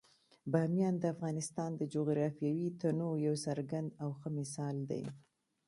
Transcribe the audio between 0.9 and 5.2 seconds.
د افغانستان د جغرافیوي تنوع یو څرګند او ښه مثال دی.